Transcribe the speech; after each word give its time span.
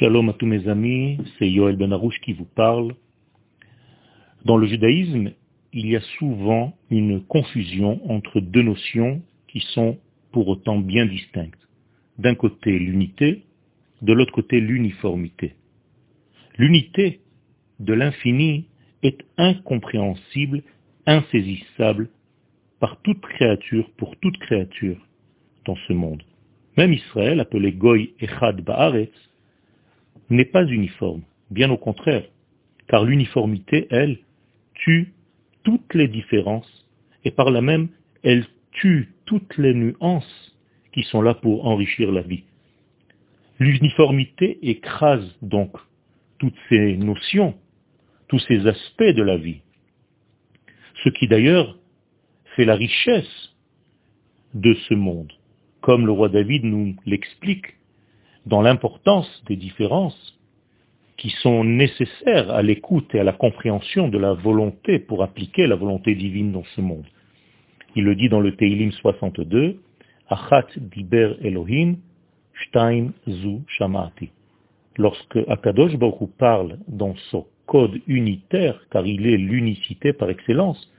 Shalom 0.00 0.28
à 0.28 0.32
tous 0.32 0.46
mes 0.46 0.66
amis, 0.66 1.18
c'est 1.38 1.48
Yoel 1.48 1.76
Ben 1.76 1.92
Arouche 1.92 2.18
qui 2.22 2.32
vous 2.32 2.46
parle. 2.46 2.96
Dans 4.44 4.56
le 4.56 4.66
judaïsme, 4.66 5.30
il 5.72 5.86
y 5.86 5.94
a 5.94 6.00
souvent 6.18 6.76
une 6.90 7.22
confusion 7.22 8.00
entre 8.10 8.40
deux 8.40 8.62
notions 8.62 9.22
qui 9.46 9.60
sont 9.60 9.96
pour 10.32 10.48
autant 10.48 10.80
bien 10.80 11.06
distinctes. 11.06 11.68
D'un 12.18 12.34
côté 12.34 12.76
l'unité, 12.76 13.44
de 14.02 14.12
l'autre 14.12 14.32
côté 14.32 14.60
l'uniformité. 14.60 15.54
L'unité 16.58 17.20
de 17.78 17.92
l'infini 17.92 18.66
est 19.04 19.24
incompréhensible, 19.38 20.64
insaisissable 21.06 22.08
par 22.80 23.00
toute 23.02 23.20
créature, 23.20 23.88
pour 23.96 24.16
toute 24.16 24.38
créature 24.38 25.06
dans 25.64 25.76
ce 25.86 25.92
monde. 25.92 26.24
Même 26.76 26.92
Israël, 26.92 27.38
appelé 27.38 27.70
Goy 27.70 28.12
Echad 28.18 28.60
Ba'aretz, 28.60 29.12
n'est 30.30 30.44
pas 30.44 30.64
uniforme, 30.64 31.22
bien 31.50 31.70
au 31.70 31.76
contraire, 31.76 32.24
car 32.88 33.04
l'uniformité, 33.04 33.86
elle, 33.90 34.18
tue 34.74 35.12
toutes 35.62 35.94
les 35.94 36.08
différences, 36.08 36.86
et 37.24 37.30
par 37.30 37.50
là 37.50 37.60
même, 37.60 37.88
elle 38.22 38.44
tue 38.72 39.10
toutes 39.24 39.56
les 39.56 39.74
nuances 39.74 40.56
qui 40.92 41.02
sont 41.04 41.22
là 41.22 41.34
pour 41.34 41.66
enrichir 41.66 42.12
la 42.12 42.22
vie. 42.22 42.44
L'uniformité 43.58 44.58
écrase 44.62 45.36
donc 45.42 45.76
toutes 46.38 46.56
ces 46.68 46.96
notions, 46.96 47.54
tous 48.28 48.40
ces 48.40 48.66
aspects 48.66 49.02
de 49.02 49.22
la 49.22 49.36
vie. 49.36 49.60
Ce 51.02 51.08
qui 51.08 51.28
d'ailleurs 51.28 51.78
fait 52.56 52.64
la 52.64 52.74
richesse 52.74 53.54
de 54.54 54.74
ce 54.88 54.94
monde, 54.94 55.32
comme 55.80 56.06
le 56.06 56.12
roi 56.12 56.28
David 56.28 56.64
nous 56.64 56.96
l'explique 57.06 57.76
dans 58.46 58.62
l'importance 58.62 59.42
des 59.46 59.56
différences 59.56 60.38
qui 61.16 61.30
sont 61.30 61.64
nécessaires 61.64 62.50
à 62.50 62.62
l'écoute 62.62 63.14
et 63.14 63.20
à 63.20 63.24
la 63.24 63.32
compréhension 63.32 64.08
de 64.08 64.18
la 64.18 64.34
volonté 64.34 64.98
pour 64.98 65.22
appliquer 65.22 65.66
la 65.66 65.76
volonté 65.76 66.14
divine 66.14 66.52
dans 66.52 66.64
ce 66.74 66.80
monde. 66.80 67.06
Il 67.96 68.04
le 68.04 68.16
dit 68.16 68.28
dans 68.28 68.40
le 68.40 68.56
Teilim 68.56 68.90
62, 68.90 69.80
Achat 70.28 70.66
diber 70.76 71.36
Elohim, 71.42 71.96
Shtaim 72.54 73.12
zu 73.28 73.62
shamati. 73.68 74.30
Lorsque 74.96 75.38
Akadosh 75.48 75.96
Baruch 75.96 76.30
parle 76.38 76.78
dans 76.88 77.14
son 77.30 77.46
code 77.66 78.00
unitaire, 78.06 78.80
car 78.90 79.06
il 79.06 79.26
est 79.26 79.36
l'unicité 79.36 80.12
par 80.12 80.30
excellence, 80.30 80.92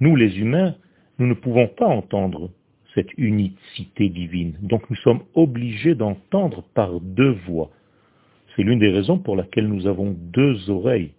nous 0.00 0.16
les 0.16 0.38
humains, 0.38 0.74
nous 1.18 1.26
ne 1.26 1.34
pouvons 1.34 1.68
pas 1.68 1.86
entendre 1.86 2.50
cette 2.96 3.16
unicité 3.18 4.08
divine. 4.08 4.56
Donc 4.62 4.88
nous 4.90 4.96
sommes 4.96 5.22
obligés 5.34 5.94
d'entendre 5.94 6.64
par 6.74 6.98
deux 7.00 7.36
voix. 7.46 7.70
C'est 8.56 8.62
l'une 8.62 8.78
des 8.78 8.88
raisons 8.88 9.18
pour 9.18 9.36
laquelle 9.36 9.68
nous 9.68 9.86
avons 9.86 10.16
deux 10.18 10.70
oreilles, 10.70 11.12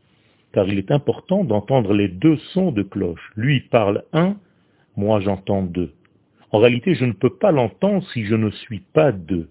car 0.52 0.68
il 0.68 0.80
est 0.80 0.92
important 0.92 1.44
d'entendre 1.44 1.94
les 1.94 2.08
deux 2.10 2.38
sons 2.54 2.72
de 2.72 2.82
cloche. 2.82 3.32
Lui 3.36 3.62
parle 3.62 4.04
un, 4.12 4.38
moi 4.98 5.20
j'entends 5.22 5.62
deux. 5.62 5.94
En 6.52 6.60
réalité, 6.60 6.96
je 6.96 7.06
ne 7.06 7.12
peux 7.12 7.36
pas 7.36 7.52
l'entendre 7.52 8.04
si 8.12 8.26
je 8.26 8.36
ne 8.36 8.50
suis 8.50 8.80
pas 8.80 9.12
deux, 9.12 9.48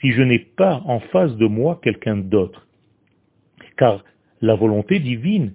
si 0.00 0.12
je 0.12 0.22
n'ai 0.22 0.38
pas 0.38 0.80
en 0.84 1.00
face 1.00 1.36
de 1.36 1.46
moi 1.46 1.80
quelqu'un 1.82 2.16
d'autre. 2.16 2.68
Car 3.76 4.04
la 4.40 4.54
volonté 4.54 5.00
divine 5.00 5.54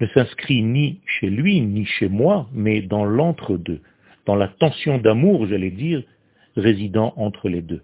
ne 0.00 0.06
s'inscrit 0.08 0.62
ni 0.62 1.00
chez 1.06 1.30
lui 1.30 1.60
ni 1.60 1.84
chez 1.84 2.08
moi, 2.08 2.48
mais 2.52 2.82
dans 2.82 3.04
l'entre-deux 3.04 3.80
dans 4.26 4.36
la 4.36 4.48
tension 4.48 4.98
d'amour, 4.98 5.46
j'allais 5.46 5.70
dire, 5.70 6.02
résidant 6.56 7.12
entre 7.16 7.48
les 7.48 7.62
deux. 7.62 7.82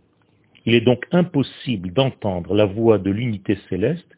Il 0.67 0.75
est 0.75 0.81
donc 0.83 1.07
impossible 1.13 1.93
d'entendre 1.93 2.55
la 2.55 2.67
voix 2.67 2.99
de 2.99 3.11
l'unité 3.11 3.59
céleste 3.69 4.09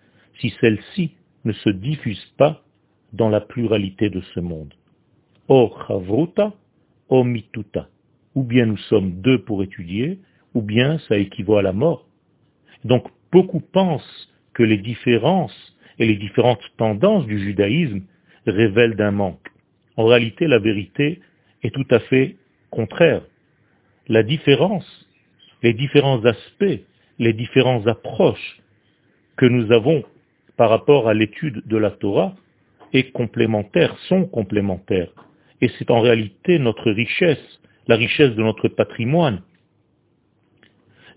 si 0.40 0.52
celle-ci 0.60 1.12
ne 1.44 1.52
se 1.52 1.70
diffuse 1.70 2.24
pas 2.36 2.62
dans 3.12 3.28
la 3.28 3.40
pluralité 3.40 4.10
de 4.10 4.20
ce 4.34 4.40
monde. 4.40 4.74
O 5.48 5.72
chavruta, 5.86 6.52
o 7.08 7.24
mituta. 7.24 7.88
Ou 8.34 8.42
bien 8.42 8.66
nous 8.66 8.76
sommes 8.76 9.20
deux 9.20 9.42
pour 9.42 9.62
étudier, 9.62 10.18
ou 10.54 10.62
bien 10.62 10.98
ça 11.08 11.16
équivaut 11.16 11.56
à 11.56 11.62
la 11.62 11.72
mort. 11.72 12.06
Donc 12.84 13.06
beaucoup 13.32 13.60
pensent 13.60 14.32
que 14.54 14.62
les 14.62 14.78
différences 14.78 15.76
et 15.98 16.06
les 16.06 16.16
différentes 16.16 16.62
tendances 16.76 17.26
du 17.26 17.38
judaïsme 17.38 18.02
révèlent 18.46 18.96
d'un 18.96 19.10
manque. 19.10 19.48
En 19.96 20.06
réalité, 20.06 20.46
la 20.46 20.58
vérité 20.58 21.20
est 21.62 21.74
tout 21.74 21.86
à 21.90 22.00
fait 22.00 22.36
contraire. 22.70 23.22
La 24.08 24.22
différence, 24.22 24.86
les 25.62 25.74
différents 25.74 26.24
aspects, 26.24 26.80
les 27.18 27.32
différentes 27.32 27.86
approches 27.86 28.60
que 29.36 29.46
nous 29.46 29.72
avons 29.72 30.04
par 30.56 30.70
rapport 30.70 31.08
à 31.08 31.14
l'étude 31.14 31.62
de 31.66 31.76
la 31.76 31.90
Torah 31.90 32.34
est 32.92 33.12
complémentaire, 33.12 33.96
sont 34.08 34.26
complémentaires. 34.26 35.10
Et 35.60 35.70
c'est 35.78 35.90
en 35.90 36.00
réalité 36.00 36.58
notre 36.58 36.90
richesse, 36.90 37.60
la 37.86 37.96
richesse 37.96 38.34
de 38.34 38.42
notre 38.42 38.68
patrimoine. 38.68 39.42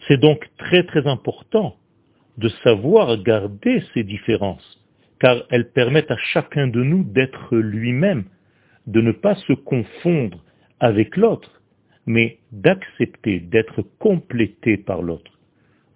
C'est 0.07 0.19
donc 0.19 0.49
très 0.57 0.83
très 0.83 1.07
important 1.07 1.75
de 2.37 2.49
savoir 2.63 3.21
garder 3.21 3.83
ces 3.93 4.03
différences, 4.03 4.81
car 5.19 5.43
elles 5.49 5.71
permettent 5.71 6.11
à 6.11 6.17
chacun 6.17 6.67
de 6.67 6.83
nous 6.83 7.03
d'être 7.03 7.55
lui-même, 7.55 8.25
de 8.87 9.01
ne 9.01 9.11
pas 9.11 9.35
se 9.35 9.53
confondre 9.53 10.43
avec 10.79 11.15
l'autre, 11.15 11.61
mais 12.05 12.39
d'accepter 12.51 13.39
d'être 13.39 13.81
complété 13.99 14.77
par 14.77 15.01
l'autre. 15.01 15.31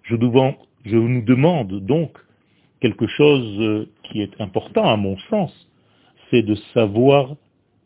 Je, 0.04 0.16
nous 0.16 1.22
demande 1.22 1.80
donc 1.84 2.16
quelque 2.80 3.06
chose 3.06 3.60
euh, 3.60 3.90
qui 4.04 4.22
est 4.22 4.40
important 4.40 4.88
à 4.88 4.96
mon 4.96 5.18
sens, 5.30 5.52
c'est 6.30 6.42
de 6.42 6.54
savoir 6.72 7.36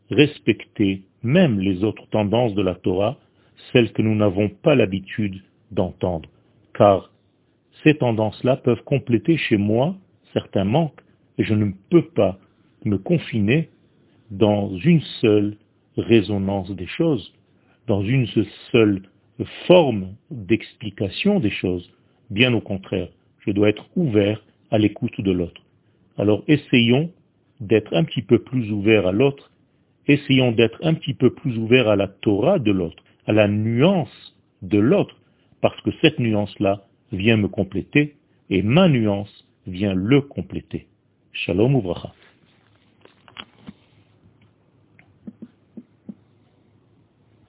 respecter 0.09 1.03
même 1.23 1.59
les 1.59 1.83
autres 1.83 2.07
tendances 2.09 2.53
de 2.53 2.61
la 2.61 2.75
Torah, 2.75 3.17
celles 3.71 3.91
que 3.91 4.01
nous 4.01 4.15
n'avons 4.15 4.49
pas 4.49 4.75
l'habitude 4.75 5.41
d'entendre. 5.71 6.29
Car 6.73 7.11
ces 7.83 7.95
tendances-là 7.95 8.57
peuvent 8.57 8.83
compléter 8.83 9.37
chez 9.37 9.57
moi 9.57 9.95
certains 10.33 10.65
manques, 10.65 11.01
et 11.37 11.43
je 11.43 11.53
ne 11.53 11.71
peux 11.89 12.05
pas 12.09 12.37
me 12.85 12.97
confiner 12.97 13.69
dans 14.31 14.75
une 14.77 15.01
seule 15.21 15.55
résonance 15.97 16.71
des 16.71 16.87
choses, 16.87 17.33
dans 17.87 18.01
une 18.01 18.27
seule 18.71 19.01
forme 19.67 20.15
d'explication 20.31 21.39
des 21.39 21.49
choses. 21.49 21.91
Bien 22.29 22.53
au 22.53 22.61
contraire, 22.61 23.09
je 23.39 23.51
dois 23.51 23.69
être 23.69 23.85
ouvert 23.95 24.43
à 24.71 24.77
l'écoute 24.77 25.19
de 25.21 25.31
l'autre. 25.31 25.61
Alors 26.17 26.43
essayons 26.47 27.11
d'être 27.59 27.95
un 27.95 28.03
petit 28.03 28.21
peu 28.21 28.39
plus 28.39 28.71
ouverts 28.71 29.07
à 29.07 29.11
l'autre, 29.11 29.51
essayons 30.07 30.51
d'être 30.51 30.79
un 30.83 30.93
petit 30.93 31.13
peu 31.13 31.33
plus 31.33 31.57
ouverts 31.57 31.87
à 31.87 31.95
la 31.95 32.07
Torah 32.07 32.59
de 32.59 32.71
l'autre, 32.71 33.03
à 33.25 33.33
la 33.33 33.47
nuance 33.47 34.35
de 34.61 34.79
l'autre, 34.79 35.15
parce 35.61 35.79
que 35.81 35.91
cette 36.01 36.19
nuance-là 36.19 36.85
vient 37.11 37.37
me 37.37 37.47
compléter 37.47 38.15
et 38.49 38.61
ma 38.61 38.89
nuance 38.89 39.47
vient 39.67 39.93
le 39.93 40.21
compléter. 40.21 40.87
Shalom 41.31 41.75
ouvracha. 41.75 42.13